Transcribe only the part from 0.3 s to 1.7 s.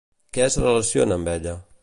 Què es relaciona amb ella?